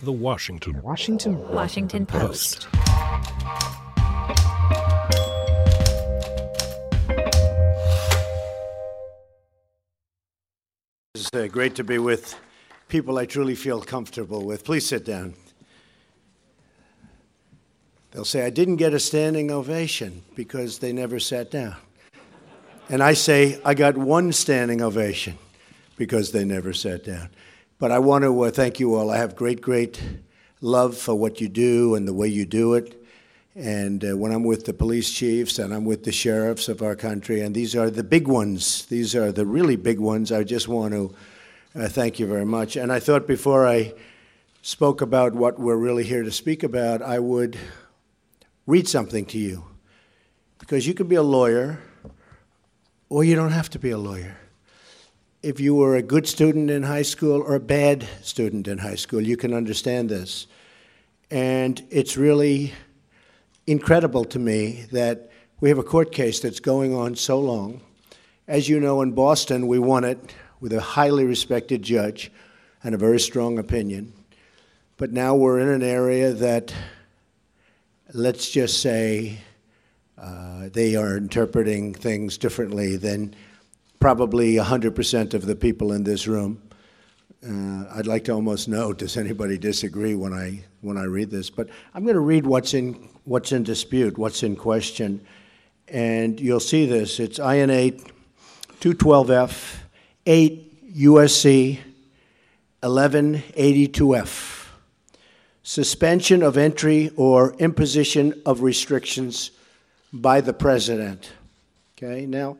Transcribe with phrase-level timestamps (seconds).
[0.00, 2.68] The Washington Washington Washington Post.
[11.16, 12.38] It's uh, great to be with
[12.86, 14.64] people I truly feel comfortable with.
[14.64, 15.34] Please sit down.
[18.12, 21.74] They'll say, I didn't get a standing ovation because they never sat down.
[22.88, 25.38] And I say, I got one standing ovation
[25.96, 27.30] because they never sat down.
[27.78, 29.08] But I want to uh, thank you all.
[29.08, 30.02] I have great, great
[30.60, 33.00] love for what you do and the way you do it.
[33.54, 36.96] And uh, when I'm with the police chiefs and I'm with the sheriffs of our
[36.96, 40.66] country, and these are the big ones, these are the really big ones, I just
[40.66, 41.14] want to
[41.76, 42.74] uh, thank you very much.
[42.74, 43.94] And I thought before I
[44.62, 47.56] spoke about what we're really here to speak about, I would
[48.66, 49.64] read something to you.
[50.58, 51.78] Because you can be a lawyer,
[53.08, 54.36] or you don't have to be a lawyer.
[55.40, 58.96] If you were a good student in high school or a bad student in high
[58.96, 60.48] school, you can understand this.
[61.30, 62.72] And it's really
[63.64, 65.30] incredible to me that
[65.60, 67.80] we have a court case that's going on so long.
[68.48, 70.18] As you know, in Boston, we won it
[70.58, 72.32] with a highly respected judge
[72.82, 74.12] and a very strong opinion.
[74.96, 76.74] But now we're in an area that,
[78.12, 79.38] let's just say,
[80.20, 83.36] uh, they are interpreting things differently than
[84.00, 86.62] probably 100% of the people in this room.
[87.46, 91.50] Uh, I'd like to almost know, does anybody disagree when I, when I read this?
[91.50, 95.24] But I'm going to read what's in, what's in dispute, what's in question.
[95.86, 97.20] And you'll see this.
[97.20, 98.02] It's IN 8,
[98.80, 99.76] 212F,
[100.26, 101.78] 8 USC
[102.82, 104.66] 1182F.
[105.62, 109.50] Suspension of entry or imposition of restrictions
[110.12, 111.30] by the president.
[111.96, 112.56] Okay, now,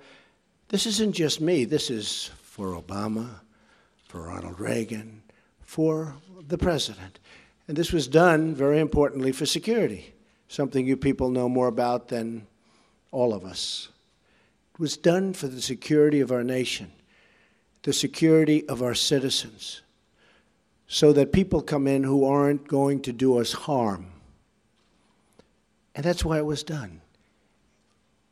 [0.69, 3.29] this isn't just me, this is for Obama,
[4.07, 5.23] for Ronald Reagan,
[5.61, 6.15] for
[6.47, 7.19] the president.
[7.67, 10.15] And this was done, very importantly, for security,
[10.49, 12.47] something you people know more about than
[13.11, 13.89] all of us.
[14.75, 16.93] It was done for the security of our nation,
[17.83, 19.83] the security of our citizens,
[20.87, 24.07] so that people come in who aren't going to do us harm.
[25.95, 27.01] And that's why it was done.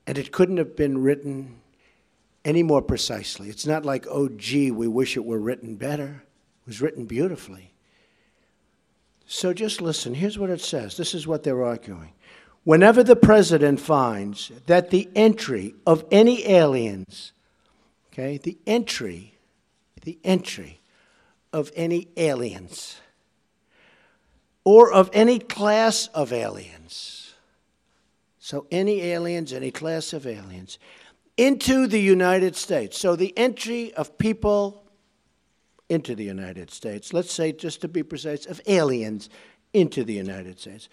[0.06, 1.56] And it couldn't have been written
[2.46, 3.48] any more precisely.
[3.48, 6.22] It's not like, oh, gee, we wish it were written better.
[6.62, 7.74] It was written beautifully.
[9.26, 10.14] So just listen.
[10.14, 10.96] Here's what it says.
[10.96, 12.12] This is what they're arguing.
[12.62, 17.32] Whenever the president finds that the entry of any aliens,
[18.12, 19.34] okay, the entry,
[20.02, 20.80] the entry
[21.52, 23.00] of any aliens,
[24.62, 27.34] or of any class of aliens,
[28.38, 30.78] so any aliens, any class of aliens,
[31.36, 32.98] into the United States.
[32.98, 34.84] So the entry of people
[35.88, 39.28] into the United States, let's say, just to be precise, of aliens
[39.72, 40.88] into the United States.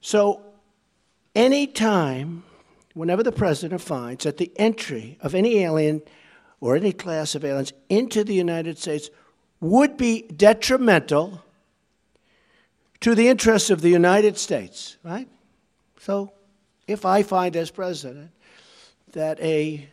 [0.00, 0.42] So
[1.34, 2.44] any time,
[2.94, 6.02] whenever the president finds that the entry of any alien
[6.60, 9.10] or any class of aliens into the United States
[9.60, 11.42] would be detrimental
[13.00, 15.28] to the interests of the United States, right?
[16.00, 16.32] So
[16.86, 18.30] if I find as president
[19.12, 19.88] that a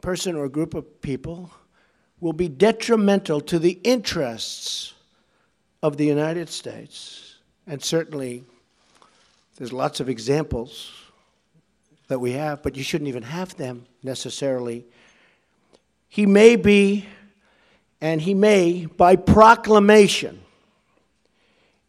[0.00, 1.50] person or a group of people
[2.20, 4.94] will be detrimental to the interests
[5.82, 7.36] of the United States,
[7.66, 8.44] and certainly
[9.56, 10.92] there's lots of examples
[12.08, 14.84] that we have, but you shouldn't even have them necessarily.
[16.08, 17.06] He may be,
[18.00, 20.40] and he may, by proclamation,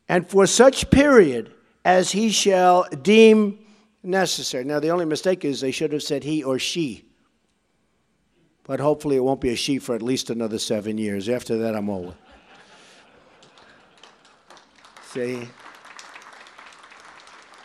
[0.08, 1.52] and for such period
[1.84, 3.58] as he shall deem
[4.04, 4.64] necessary.
[4.64, 7.06] Now, the only mistake is they should have said he or she.
[8.64, 11.28] But hopefully, it won't be a she for at least another seven years.
[11.30, 12.14] After that, I'm over.
[15.12, 15.48] See?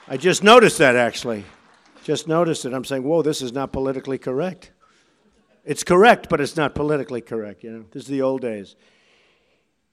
[0.08, 1.44] I just noticed that actually.
[2.02, 2.72] Just noticed it.
[2.72, 4.72] I'm saying, whoa, this is not politically correct.
[5.64, 7.64] It's correct, but it's not politically correct.
[7.64, 8.76] You know, this is the old days.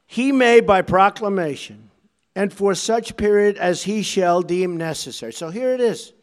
[0.05, 1.89] He may, by proclamation,
[2.35, 5.33] and for such period as he shall deem necessary.
[5.33, 6.13] So here it is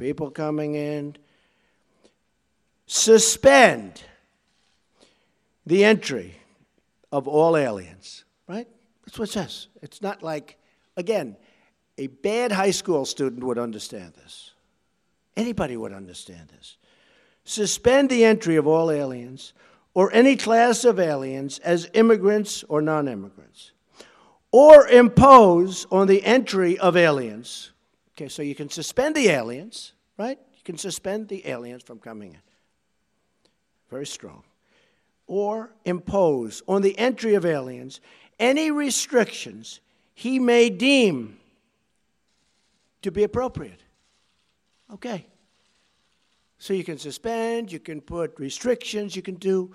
[0.00, 1.14] people coming in,
[2.86, 4.02] suspend
[5.66, 6.34] the entry
[7.12, 8.66] of all aliens, right?
[9.04, 9.68] That's what it says.
[9.82, 10.58] It's not like,
[10.96, 11.36] again,
[11.98, 14.52] a bad high school student would understand this.
[15.36, 16.78] Anybody would understand this.
[17.44, 19.52] Suspend the entry of all aliens
[19.92, 23.72] or any class of aliens as immigrants or non immigrants,
[24.50, 27.72] or impose on the entry of aliens
[28.20, 30.38] Okay, so you can suspend the aliens, right?
[30.52, 32.40] You can suspend the aliens from coming in.
[33.88, 34.42] Very strong.
[35.26, 38.02] Or impose on the entry of aliens
[38.38, 39.80] any restrictions
[40.12, 41.38] he may deem
[43.00, 43.80] to be appropriate.
[44.92, 45.26] Okay.
[46.58, 49.74] So you can suspend, you can put restrictions, you can do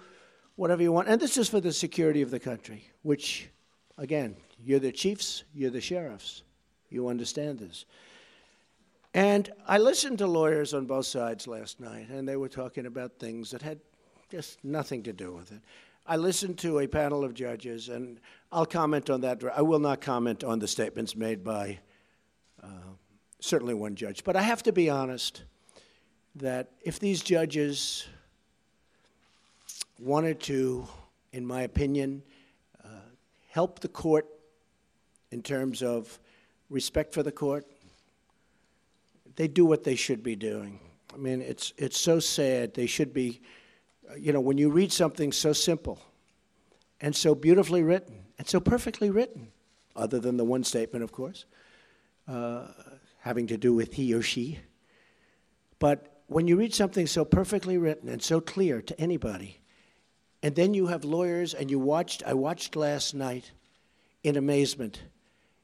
[0.55, 1.07] whatever you want.
[1.07, 3.49] And this is for the security of the country, which,
[3.97, 6.43] again, you're the chiefs, you're the sheriffs.
[6.91, 7.85] You understand this.
[9.15, 13.17] And I listened to lawyers on both sides last night, and they were talking about
[13.17, 13.79] things that had
[14.29, 15.61] just nothing to do with it.
[16.05, 18.19] I listened to a panel of judges, and
[18.51, 19.41] I'll comment on that.
[19.55, 21.79] I will not comment on the statements made by
[22.61, 22.67] uh,
[23.39, 24.25] certainly one judge.
[24.25, 25.43] But I have to be honest
[26.35, 28.05] that if these judges
[29.97, 30.89] wanted to,
[31.31, 32.21] in my opinion,
[32.83, 32.89] uh,
[33.47, 34.27] help the court
[35.31, 36.19] in terms of
[36.69, 37.65] respect for the court,
[39.35, 40.79] they do what they should be doing.
[41.13, 42.73] I mean, it's, it's so sad.
[42.73, 43.41] They should be,
[44.17, 45.99] you know, when you read something so simple
[47.01, 49.51] and so beautifully written and so perfectly written,
[49.95, 51.45] other than the one statement, of course,
[52.27, 52.67] uh,
[53.19, 54.59] having to do with he or she.
[55.79, 59.61] But when you read something so perfectly written and so clear to anybody,
[60.43, 63.51] and then you have lawyers, and you watched, I watched last night
[64.23, 65.01] in amazement,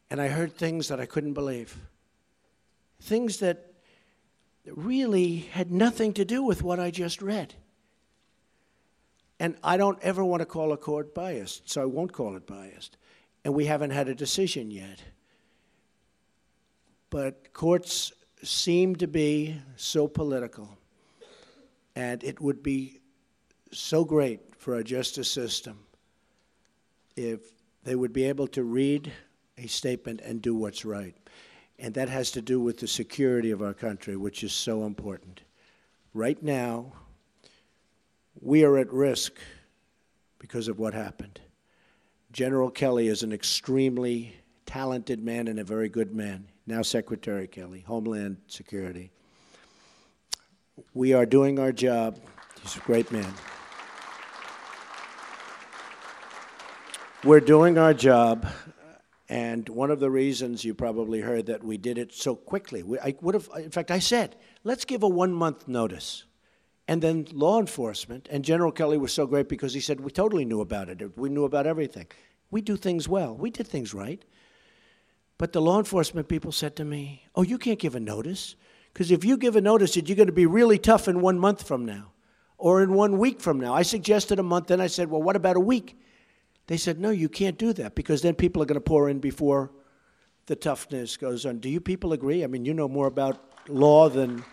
[0.09, 1.77] and I heard things that I couldn't believe.
[3.01, 3.73] Things that
[4.65, 7.55] really had nothing to do with what I just read.
[9.39, 12.45] And I don't ever want to call a court biased, so I won't call it
[12.45, 12.97] biased.
[13.43, 15.01] And we haven't had a decision yet.
[17.09, 18.13] But courts
[18.43, 20.77] seem to be so political,
[21.95, 23.01] and it would be
[23.71, 25.79] so great for our justice system
[27.15, 27.41] if
[27.83, 29.11] they would be able to read
[29.57, 31.15] a statement and do what's right.
[31.81, 35.41] And that has to do with the security of our country, which is so important.
[36.13, 36.93] Right now,
[38.39, 39.33] we are at risk
[40.37, 41.41] because of what happened.
[42.31, 44.35] General Kelly is an extremely
[44.67, 49.11] talented man and a very good man, now Secretary Kelly, Homeland Security.
[50.93, 52.19] We are doing our job.
[52.61, 53.33] He's a great man.
[57.23, 58.47] We're doing our job.
[59.31, 62.99] And one of the reasons you probably heard that we did it so quickly, we,
[62.99, 64.35] I would have, in fact, I said,
[64.65, 66.25] let's give a one month notice.
[66.85, 70.43] And then law enforcement, and General Kelly was so great because he said, we totally
[70.43, 71.17] knew about it.
[71.17, 72.07] We knew about everything.
[72.49, 73.33] We do things well.
[73.33, 74.21] We did things right.
[75.37, 78.57] But the law enforcement people said to me, oh, you can't give a notice.
[78.91, 81.39] Because if you give a notice, that you're going to be really tough in one
[81.39, 82.11] month from now
[82.57, 83.73] or in one week from now.
[83.73, 85.97] I suggested a month, then I said, well, what about a week?
[86.67, 89.19] They said, no, you can't do that because then people are going to pour in
[89.19, 89.71] before
[90.45, 91.59] the toughness goes on.
[91.59, 92.43] Do you people agree?
[92.43, 94.43] I mean, you know more about law than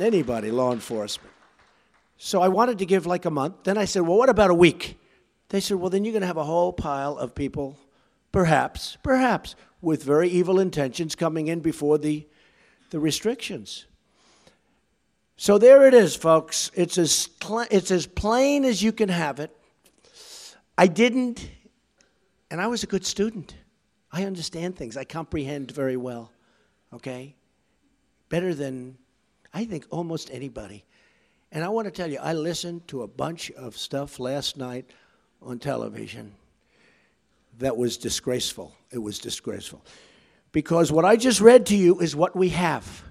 [0.00, 1.32] anybody, law enforcement.
[2.16, 3.64] So I wanted to give like a month.
[3.64, 4.98] Then I said, well, what about a week?
[5.48, 7.78] They said, well, then you're going to have a whole pile of people,
[8.30, 12.26] perhaps, perhaps, with very evil intentions coming in before the,
[12.90, 13.86] the restrictions.
[15.36, 16.70] So there it is, folks.
[16.74, 17.28] It's as,
[17.70, 19.54] it's as plain as you can have it.
[20.82, 21.48] I didn't,
[22.50, 23.54] and I was a good student.
[24.10, 26.32] I understand things, I comprehend very well,
[26.92, 27.36] okay?
[28.28, 28.98] Better than,
[29.54, 30.84] I think, almost anybody.
[31.52, 34.90] And I want to tell you, I listened to a bunch of stuff last night
[35.40, 36.34] on television
[37.60, 38.74] that was disgraceful.
[38.90, 39.84] It was disgraceful.
[40.50, 43.04] Because what I just read to you is what we have.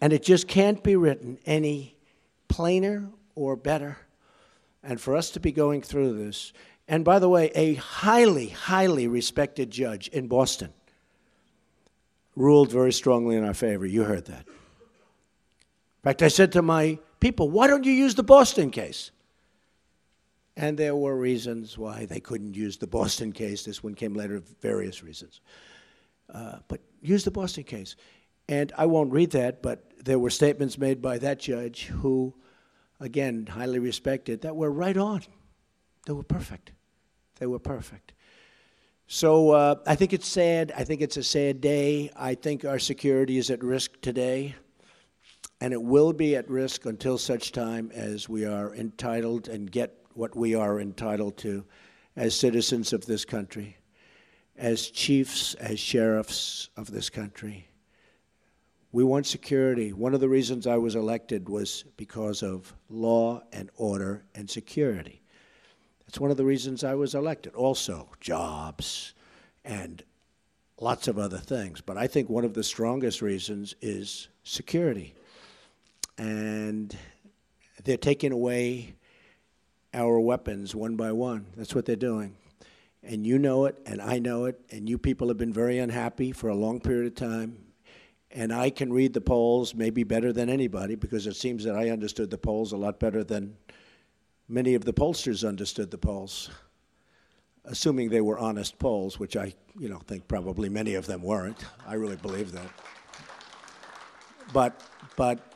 [0.00, 1.94] And it just can't be written any
[2.48, 3.98] plainer or better
[4.84, 6.52] and for us to be going through this.
[6.86, 10.72] And by the way, a highly, highly respected judge in Boston
[12.36, 13.86] ruled very strongly in our favor.
[13.86, 14.46] You heard that.
[14.46, 19.10] In fact, I said to my people, why don't you use the Boston case?
[20.56, 23.64] And there were reasons why they couldn't use the Boston case.
[23.64, 25.40] This one came later, various reasons.
[26.32, 27.96] Uh, but use the Boston case.
[28.48, 32.34] And I won't read that, but there were statements made by that judge who
[33.00, 35.22] again, highly respected, that were right on.
[36.06, 36.72] They were perfect.
[37.38, 38.12] They were perfect.
[39.06, 40.72] So uh, I think it's sad.
[40.76, 42.10] I think it's a sad day.
[42.16, 44.54] I think our security is at risk today,
[45.60, 49.94] and it will be at risk until such time as we are entitled and get
[50.14, 51.64] what we are entitled to
[52.16, 53.76] as citizens of this country,
[54.56, 57.68] as chiefs, as sheriffs of this country.
[58.94, 59.92] We want security.
[59.92, 65.20] One of the reasons I was elected was because of law and order and security.
[66.06, 67.56] That's one of the reasons I was elected.
[67.56, 69.14] Also, jobs
[69.64, 70.00] and
[70.80, 71.80] lots of other things.
[71.80, 75.16] But I think one of the strongest reasons is security.
[76.16, 76.96] And
[77.82, 78.94] they're taking away
[79.92, 81.46] our weapons one by one.
[81.56, 82.36] That's what they're doing.
[83.02, 86.30] And you know it, and I know it, and you people have been very unhappy
[86.30, 87.63] for a long period of time.
[88.34, 91.90] And I can read the polls maybe better than anybody because it seems that I
[91.90, 93.56] understood the polls a lot better than
[94.48, 96.50] many of the pollsters understood the polls,
[97.64, 101.64] assuming they were honest polls, which I you know, think probably many of them weren't.
[101.86, 102.68] I really believe that.
[104.52, 104.82] But,
[105.16, 105.52] but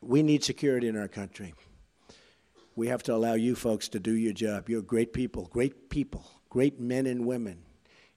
[0.00, 1.52] we need security in our country.
[2.74, 4.70] We have to allow you folks to do your job.
[4.70, 7.58] You're great people, great people, great men and women.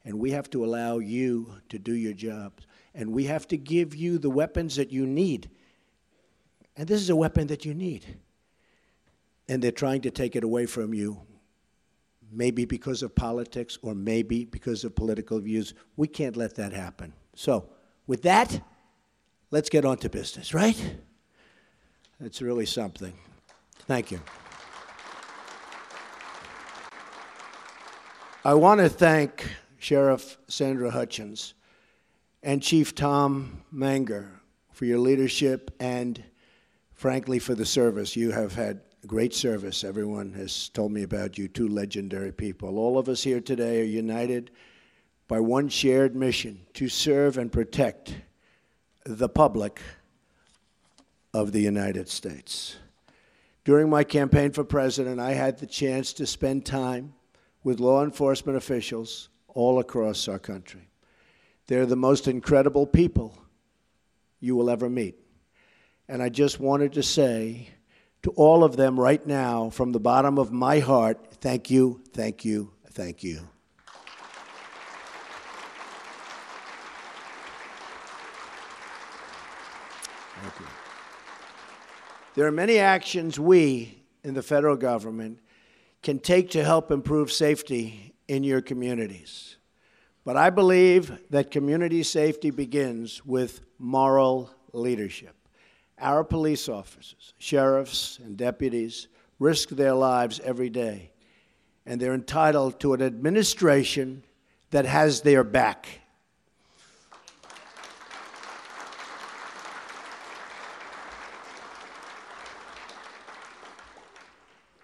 [0.06, 2.66] And we have to allow you to do your jobs.
[2.94, 5.50] And we have to give you the weapons that you need.
[6.76, 8.06] And this is a weapon that you need.
[9.48, 11.22] And they're trying to take it away from you,
[12.32, 15.74] maybe because of politics or maybe because of political views.
[15.96, 17.14] We can't let that happen.
[17.36, 17.70] So,
[18.08, 18.62] with that,
[19.52, 20.96] let's get on to business, right?
[22.20, 23.14] It's really something.
[23.88, 24.22] Thank you.
[28.44, 31.54] I want to thank Sheriff Sandra Hutchens
[32.44, 36.24] and Chief Tom Manger for your leadership and,
[36.94, 38.16] frankly, for the service.
[38.16, 39.84] You have had great service.
[39.84, 42.78] Everyone has told me about you, two legendary people.
[42.78, 44.52] All of us here today are united
[45.28, 48.16] by one shared mission to serve and protect
[49.06, 49.82] the public
[51.34, 52.78] of the United States.
[53.64, 57.14] During my campaign for president, I had the chance to spend time
[57.64, 60.91] with law enforcement officials all across our country.
[61.68, 63.38] They're the most incredible people
[64.40, 65.16] you will ever meet.
[66.08, 67.70] And I just wanted to say
[68.24, 72.44] to all of them right now, from the bottom of my heart, thank you, thank
[72.44, 73.48] you, thank you.
[80.42, 80.66] Thank you.
[82.36, 85.40] There are many actions we in the federal government
[86.02, 89.58] can take to help improve safety in your communities.
[90.24, 95.36] But I believe that community safety begins with moral leadership.
[96.00, 99.08] Our police officers, sheriffs, and deputies
[99.40, 101.12] risk their lives every day,
[101.86, 104.24] and they're entitled to an administration
[104.70, 106.01] that has their back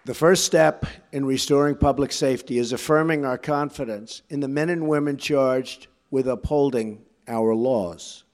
[0.08, 4.88] The first step in restoring public safety is affirming our confidence in the men and
[4.88, 8.24] women charged with upholding our laws.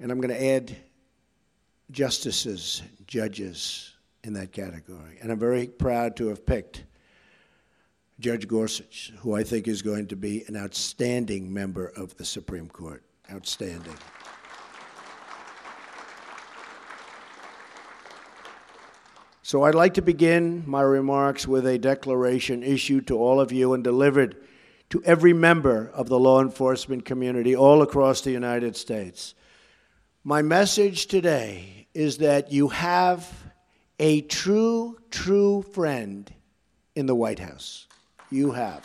[0.00, 0.76] And I'm going to add
[1.92, 5.16] justices, judges in that category.
[5.22, 6.82] And I'm very proud to have picked
[8.18, 12.68] Judge Gorsuch, who I think is going to be an outstanding member of the Supreme
[12.68, 13.04] Court.
[13.30, 13.94] Outstanding.
[19.46, 23.74] So I'd like to begin my remarks with a declaration issued to all of you
[23.74, 24.34] and delivered
[24.90, 29.36] to every member of the law enforcement community all across the United States.
[30.24, 33.32] My message today is that you have
[34.00, 36.28] a true, true friend
[36.96, 37.86] in the White House.
[38.32, 38.84] You have.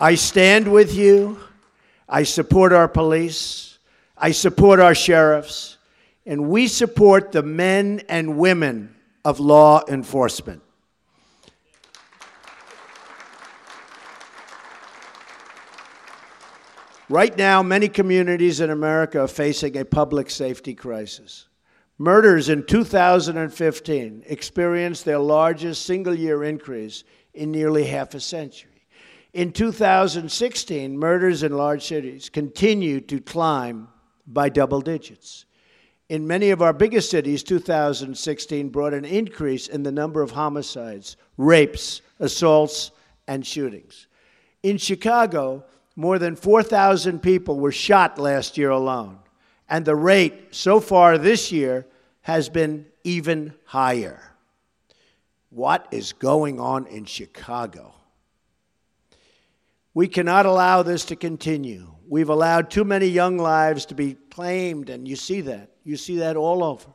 [0.00, 1.38] I stand with you.
[2.08, 3.78] I support our police.
[4.18, 5.78] I support our sheriffs
[6.24, 10.62] and we support the men and women of law enforcement.
[17.08, 21.48] Right now, many communities in America are facing a public safety crisis.
[21.98, 28.86] Murders in 2015 experienced their largest single year increase in nearly half a century.
[29.32, 33.88] In 2016, murders in large cities continued to climb
[34.26, 35.44] by double digits.
[36.12, 41.16] In many of our biggest cities, 2016 brought an increase in the number of homicides,
[41.38, 42.90] rapes, assaults,
[43.26, 44.08] and shootings.
[44.62, 45.64] In Chicago,
[45.96, 49.20] more than 4,000 people were shot last year alone,
[49.70, 51.86] and the rate so far this year
[52.20, 54.20] has been even higher.
[55.48, 57.94] What is going on in Chicago?
[59.94, 61.94] We cannot allow this to continue.
[62.08, 65.70] We've allowed too many young lives to be claimed, and you see that.
[65.84, 66.88] You see that all over.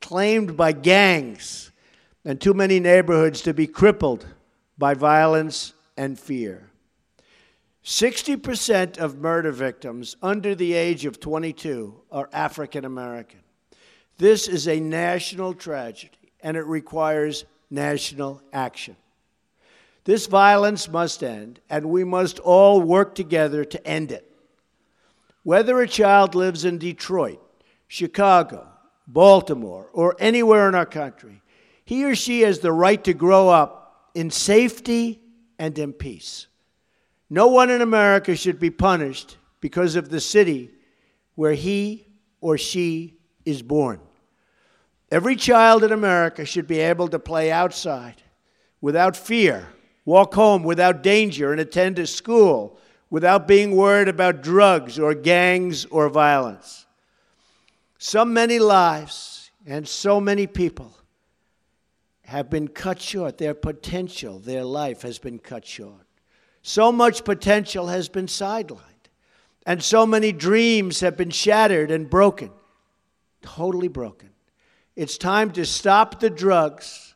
[0.00, 1.70] Claimed by gangs,
[2.24, 4.26] and too many neighborhoods to be crippled
[4.76, 6.70] by violence and fear.
[7.84, 13.40] 60% of murder victims under the age of 22 are African American.
[14.18, 18.96] This is a national tragedy, and it requires national action.
[20.08, 24.26] This violence must end, and we must all work together to end it.
[25.42, 27.42] Whether a child lives in Detroit,
[27.88, 28.66] Chicago,
[29.06, 31.42] Baltimore, or anywhere in our country,
[31.84, 35.20] he or she has the right to grow up in safety
[35.58, 36.46] and in peace.
[37.28, 40.70] No one in America should be punished because of the city
[41.34, 42.06] where he
[42.40, 44.00] or she is born.
[45.10, 48.22] Every child in America should be able to play outside
[48.80, 49.68] without fear,
[50.08, 52.78] walk home without danger, and attend a school
[53.10, 56.86] without being worried about drugs or gangs or violence.
[57.98, 60.96] So many lives and so many people
[62.22, 63.36] have been cut short.
[63.36, 66.06] Their potential, their life has been cut short.
[66.62, 68.80] So much potential has been sidelined.
[69.66, 72.50] And so many dreams have been shattered and broken.
[73.42, 74.30] Totally broken.
[74.96, 77.14] It's time to stop the drugs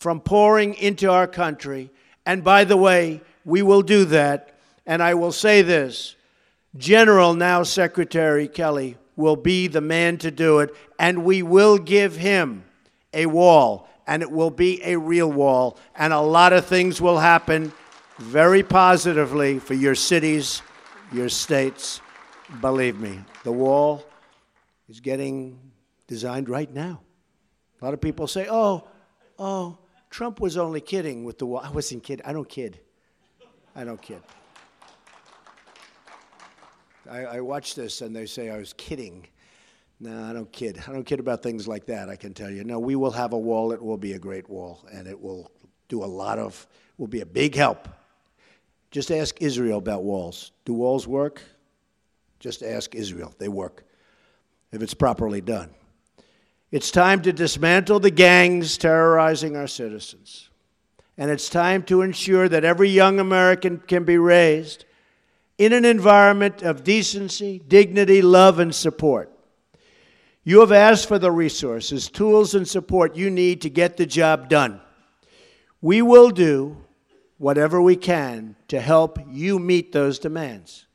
[0.00, 1.90] from pouring into our country.
[2.26, 4.56] And by the way, we will do that.
[4.86, 6.16] And I will say this
[6.76, 10.74] General, now Secretary Kelly, will be the man to do it.
[10.98, 12.64] And we will give him
[13.12, 13.88] a wall.
[14.06, 15.78] And it will be a real wall.
[15.94, 17.72] And a lot of things will happen
[18.18, 20.62] very positively for your cities,
[21.12, 22.00] your states.
[22.60, 24.04] Believe me, the wall
[24.88, 25.58] is getting
[26.06, 27.00] designed right now.
[27.80, 28.86] A lot of people say, oh,
[29.38, 29.78] oh,
[30.12, 31.62] Trump was only kidding with the wall.
[31.64, 32.24] I wasn't kidding.
[32.26, 32.78] I don't kid.
[33.74, 34.20] I don't kid.
[37.10, 39.26] I, I watch this and they say I was kidding.
[40.00, 40.84] No, I don't kid.
[40.86, 42.62] I don't kid about things like that, I can tell you.
[42.62, 43.72] No, we will have a wall.
[43.72, 45.50] It will be a great wall, and it will
[45.88, 46.66] do a lot of,
[46.98, 47.88] will be a big help.
[48.90, 50.52] Just ask Israel about walls.
[50.66, 51.40] Do walls work?
[52.38, 53.34] Just ask Israel.
[53.38, 53.84] They work
[54.72, 55.70] if it's properly done.
[56.72, 60.48] It's time to dismantle the gangs terrorizing our citizens.
[61.18, 64.86] And it's time to ensure that every young American can be raised
[65.58, 69.30] in an environment of decency, dignity, love, and support.
[70.44, 74.48] You have asked for the resources, tools, and support you need to get the job
[74.48, 74.80] done.
[75.82, 76.78] We will do
[77.36, 80.86] whatever we can to help you meet those demands.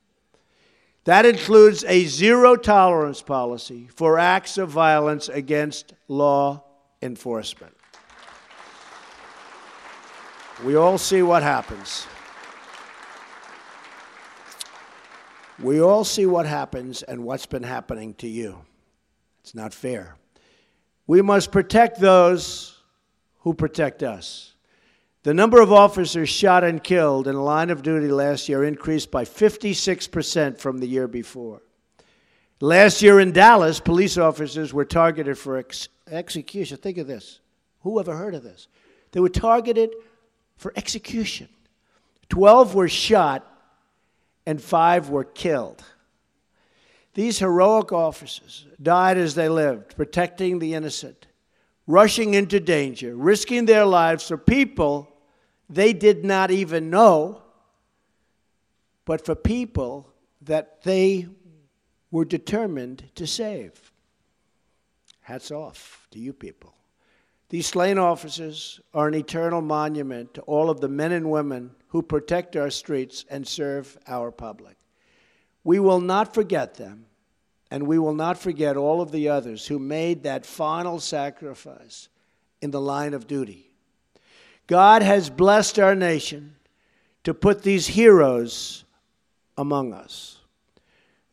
[1.07, 6.65] That includes a zero tolerance policy for acts of violence against law
[7.01, 7.73] enforcement.
[10.65, 12.05] We all see what happens.
[15.63, 18.65] We all see what happens and what's been happening to you.
[19.39, 20.17] It's not fair.
[21.07, 22.83] We must protect those
[23.43, 24.55] who protect us.
[25.23, 29.11] The number of officers shot and killed in the line of duty last year increased
[29.11, 31.61] by 56% from the year before.
[32.59, 36.77] Last year in Dallas, police officers were targeted for ex- execution.
[36.77, 37.39] Think of this.
[37.81, 38.67] Who ever heard of this?
[39.11, 39.91] They were targeted
[40.55, 41.49] for execution.
[42.29, 43.45] 12 were shot
[44.45, 45.83] and 5 were killed.
[47.13, 51.27] These heroic officers died as they lived, protecting the innocent,
[51.87, 55.11] rushing into danger, risking their lives for people
[55.69, 57.41] they did not even know,
[59.05, 60.09] but for people
[60.41, 61.27] that they
[62.11, 63.91] were determined to save.
[65.21, 66.73] Hats off to you people.
[67.49, 72.01] These slain officers are an eternal monument to all of the men and women who
[72.01, 74.77] protect our streets and serve our public.
[75.63, 77.05] We will not forget them,
[77.69, 82.09] and we will not forget all of the others who made that final sacrifice
[82.61, 83.71] in the line of duty.
[84.67, 86.55] God has blessed our nation
[87.23, 88.85] to put these heroes
[89.57, 90.37] among us.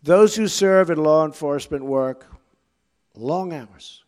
[0.02, 2.26] Those who serve in law enforcement work
[3.14, 4.04] long hours.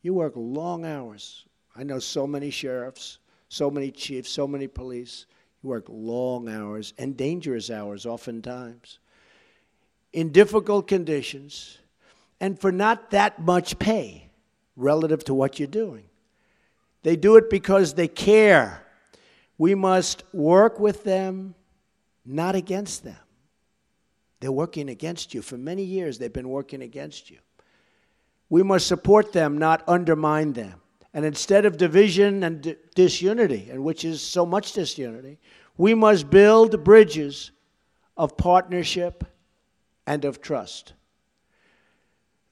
[0.00, 1.44] You work long hours.
[1.76, 5.26] I know so many sheriffs, so many chiefs, so many police.
[5.62, 8.98] You work long hours and dangerous hours oftentimes
[10.12, 11.78] in difficult conditions
[12.40, 14.28] and for not that much pay
[14.76, 16.04] relative to what you're doing.
[17.02, 18.84] They do it because they care.
[19.58, 21.54] We must work with them,
[22.24, 23.16] not against them.
[24.40, 25.42] They're working against you.
[25.42, 27.38] For many years, they've been working against you.
[28.50, 30.80] We must support them, not undermine them.
[31.14, 35.38] And instead of division and disunity, and which is so much disunity,
[35.76, 37.52] we must build bridges
[38.16, 39.24] of partnership
[40.06, 40.94] and of trust.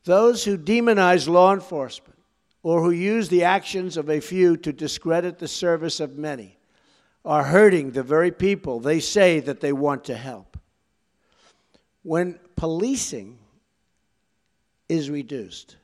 [0.04, 2.18] Those who demonize law enforcement
[2.62, 6.58] or who use the actions of a few to discredit the service of many
[7.24, 10.56] are hurting the very people they say that they want to help.
[12.02, 13.38] When policing
[14.88, 15.76] is reduced,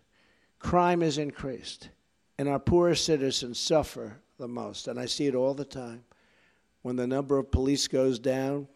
[0.59, 1.91] crime is increased,
[2.39, 4.89] and our poorest citizens suffer the most.
[4.89, 6.05] And I see it all the time.
[6.83, 8.69] When the number of police goes down,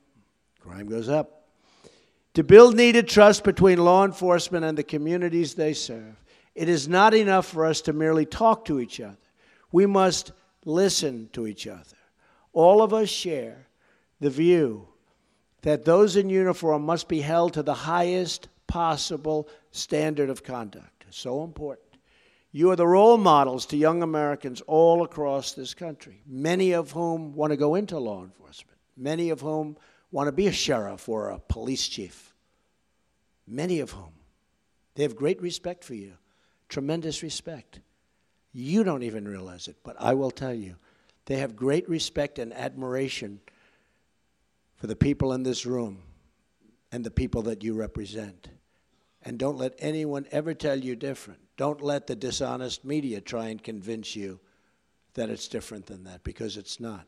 [0.61, 1.40] crime goes up.
[2.35, 6.17] To build needed trust between law enforcement and the communities they serve,
[6.55, 9.17] It is not enough for us to merely talk to each other.
[9.73, 10.33] We must
[10.65, 11.97] listen to each other.
[12.53, 13.69] All of us share
[14.21, 14.89] the view
[15.63, 21.05] that those in uniform must be held to the highest possible standard of conduct.
[21.11, 21.87] So important.
[22.53, 27.35] You are the role models to young Americans all across this country, many of whom
[27.35, 29.77] want to go into law enforcement, many of whom
[30.11, 32.35] want to be a sheriff or a police chief,
[33.47, 34.13] many of whom.
[34.95, 36.15] They have great respect for you,
[36.69, 37.81] tremendous respect.
[38.53, 40.77] You don't even realize it, but I will tell you,
[41.27, 43.41] they have great respect and admiration
[44.77, 46.03] for the people in this room
[46.91, 48.49] and the people that you represent.
[49.23, 51.41] And don't let anyone ever tell you different.
[51.57, 54.41] Don't let the dishonest media try and convince you
[55.15, 57.07] that it's different than that, because it's not.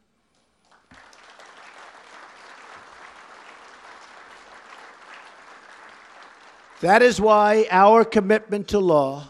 [6.83, 9.29] That is why our commitment to law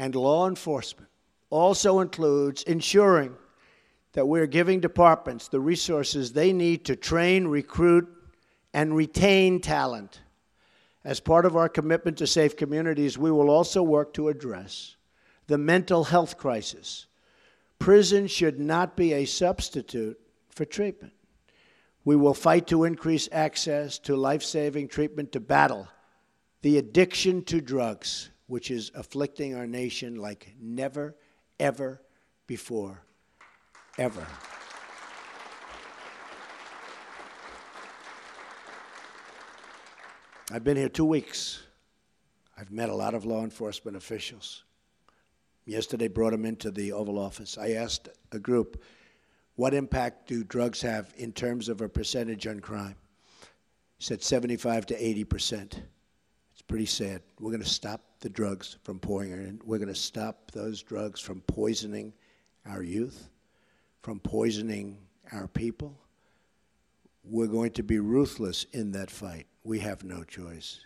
[0.00, 1.08] and law enforcement
[1.48, 3.36] also includes ensuring
[4.14, 8.08] that we're giving departments the resources they need to train, recruit,
[8.74, 10.22] and retain talent.
[11.04, 14.96] As part of our commitment to safe communities, we will also work to address
[15.46, 17.06] the mental health crisis.
[17.78, 21.12] Prison should not be a substitute for treatment.
[22.04, 25.86] We will fight to increase access to life saving treatment to battle
[26.62, 31.16] the addiction to drugs, which is afflicting our nation like never,
[31.58, 32.02] ever
[32.46, 33.02] before.
[33.98, 34.26] Ever.
[40.52, 41.62] I've been here two weeks.
[42.56, 44.62] I've met a lot of law enforcement officials.
[45.64, 47.58] Yesterday, brought them into the Oval Office.
[47.58, 48.80] I asked a group,
[49.56, 52.94] "What impact do drugs have in terms of a percentage on crime?"
[53.98, 55.82] Said 75 to 80 percent.
[56.66, 57.22] Pretty sad.
[57.40, 59.60] We're going to stop the drugs from pouring in.
[59.64, 62.12] We're going to stop those drugs from poisoning
[62.66, 63.28] our youth,
[64.02, 64.98] from poisoning
[65.32, 65.96] our people.
[67.24, 70.80] We're going to be ruthless in that fight we have no choice.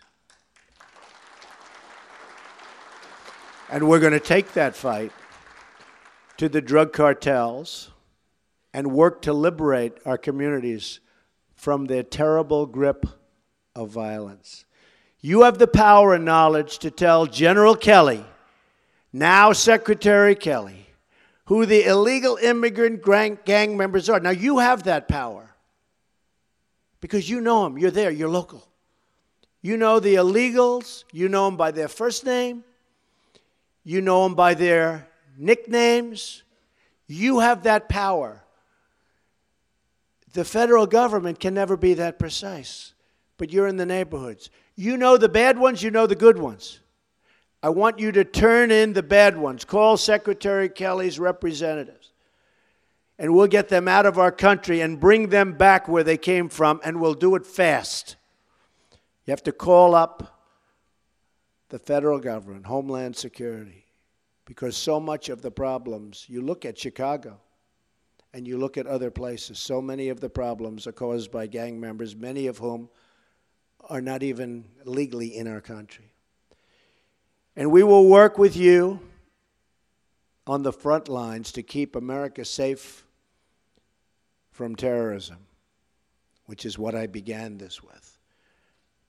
[3.69, 5.11] And we're going to take that fight
[6.37, 7.91] to the drug cartels
[8.73, 10.99] and work to liberate our communities
[11.53, 13.05] from their terrible grip
[13.75, 14.65] of violence.
[15.21, 18.25] You have the power and knowledge to tell General Kelly,
[19.13, 20.87] now Secretary Kelly,
[21.45, 24.19] who the illegal immigrant gang members are.
[24.19, 25.55] Now, you have that power
[27.01, 28.67] because you know them, you're there, you're local.
[29.61, 32.63] You know the illegals, you know them by their first name,
[33.83, 35.07] you know them by their
[35.37, 36.41] nicknames.
[37.07, 38.43] You have that power.
[40.33, 42.93] The federal government can never be that precise,
[43.37, 44.49] but you're in the neighborhoods.
[44.75, 46.79] You know the bad ones, you know the good ones.
[47.63, 49.65] I want you to turn in the bad ones.
[49.65, 52.11] Call Secretary Kelly's representatives.
[53.19, 56.49] And we'll get them out of our country and bring them back where they came
[56.49, 58.15] from, and we'll do it fast.
[59.25, 60.39] You have to call up
[61.69, 63.85] the federal government, Homeland Security,
[64.45, 67.39] because so much of the problems, you look at Chicago
[68.33, 71.79] and you look at other places, so many of the problems are caused by gang
[71.79, 72.89] members, many of whom
[73.89, 76.11] are not even legally in our country.
[77.55, 78.99] And we will work with you
[80.47, 83.05] on the front lines to keep America safe
[84.51, 85.37] from terrorism,
[86.45, 88.17] which is what I began this with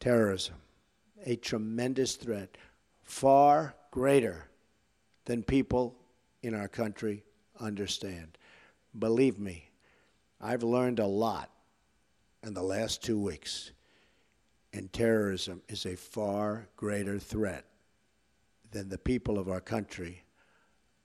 [0.00, 0.56] terrorism,
[1.24, 2.56] a tremendous threat,
[3.02, 4.48] far greater
[5.26, 5.94] than people
[6.42, 7.22] in our country
[7.60, 8.36] understand.
[8.98, 9.68] Believe me,
[10.40, 11.50] I've learned a lot
[12.42, 13.70] in the last two weeks,
[14.72, 17.64] and terrorism is a far greater threat
[18.70, 20.24] than the people of our country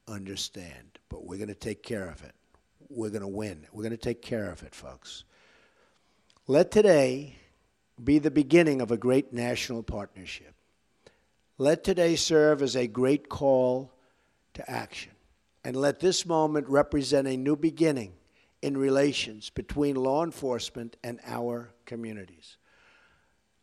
[0.07, 0.99] understand.
[1.09, 2.33] But we're going to take care of it.
[2.89, 3.67] We're going to win.
[3.71, 5.25] We're going to take care of it, folks.
[6.47, 7.35] Let today
[8.01, 10.53] be the beginning of a great national partnership.
[11.57, 13.91] Let today serve as a great call
[14.53, 15.11] to action.
[15.63, 18.13] And let this moment represent a new beginning
[18.61, 22.57] in relations between law enforcement and our communities.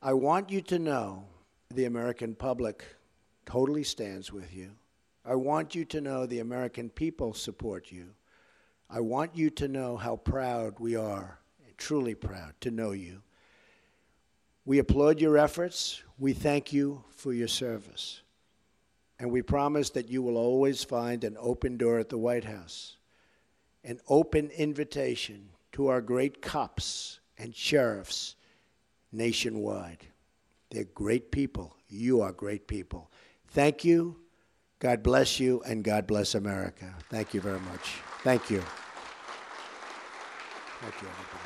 [0.07, 1.25] I want you to know
[1.73, 2.85] the American public
[3.47, 4.73] totally stands with you.
[5.25, 8.11] I want you to know the American people support you.
[8.90, 11.38] I want you to know how proud we are,
[11.79, 13.23] truly proud, to know you.
[14.67, 16.03] We applaud your efforts.
[16.19, 18.21] We thank you for your service.
[19.19, 22.99] And we promise that you will always find an open door at the White House,
[23.83, 28.37] an open invitation to our great cops and sheriffs
[29.14, 30.07] nationwide.
[30.70, 31.77] They're great people.
[31.88, 33.11] You are great people.
[33.48, 34.16] Thank you.
[34.81, 36.94] God bless you and God bless America.
[37.09, 37.94] Thank you very much.
[38.22, 38.62] Thank you.
[40.81, 41.44] Thank you, everybody.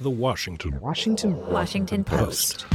[0.00, 2.66] The Washington Washington Washington Post.